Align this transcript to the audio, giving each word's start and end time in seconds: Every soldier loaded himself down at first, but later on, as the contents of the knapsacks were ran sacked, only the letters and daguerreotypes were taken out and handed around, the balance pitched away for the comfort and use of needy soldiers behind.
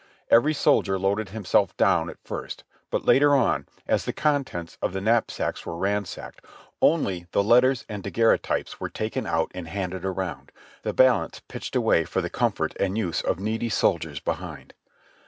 Every 0.31 0.55
soldier 0.55 0.97
loaded 0.97 1.29
himself 1.29 1.77
down 1.77 2.09
at 2.09 2.17
first, 2.23 2.63
but 2.89 3.05
later 3.05 3.35
on, 3.35 3.67
as 3.87 4.03
the 4.05 4.11
contents 4.13 4.79
of 4.81 4.93
the 4.93 4.99
knapsacks 4.99 5.63
were 5.63 5.77
ran 5.77 6.05
sacked, 6.05 6.43
only 6.81 7.27
the 7.33 7.43
letters 7.43 7.85
and 7.87 8.01
daguerreotypes 8.03 8.79
were 8.79 8.89
taken 8.89 9.27
out 9.27 9.51
and 9.53 9.67
handed 9.67 10.03
around, 10.03 10.51
the 10.81 10.91
balance 10.91 11.41
pitched 11.47 11.75
away 11.75 12.03
for 12.03 12.19
the 12.19 12.31
comfort 12.31 12.75
and 12.79 12.97
use 12.97 13.21
of 13.21 13.37
needy 13.39 13.69
soldiers 13.69 14.19
behind. 14.19 14.73